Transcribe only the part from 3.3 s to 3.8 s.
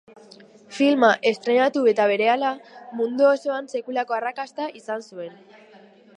osoan